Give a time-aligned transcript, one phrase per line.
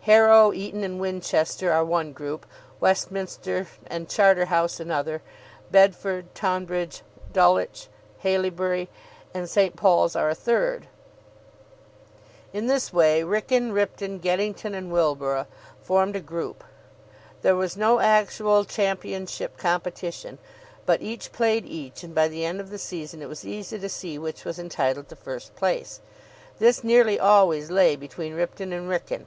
[0.00, 2.44] Harrow, Eton, and Winchester are one group:
[2.80, 5.22] Westminster and Charterhouse another:
[5.70, 7.86] Bedford, Tonbridge, Dulwich,
[8.24, 8.88] Haileybury,
[9.32, 9.76] and St.
[9.76, 10.88] Paul's are a third.
[12.52, 15.46] In this way, Wrykyn, Ripton, Geddington, and Wilborough
[15.80, 16.64] formed a group.
[17.42, 20.38] There was no actual championship competition,
[20.84, 23.88] but each played each, and by the end of the season it was easy to
[23.88, 26.00] see which was entitled to first place.
[26.58, 29.26] This nearly always lay between Ripton and Wrykyn.